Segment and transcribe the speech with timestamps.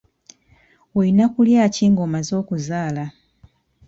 [0.97, 3.05] Oyina kulya ki ng'omaze okuzaala?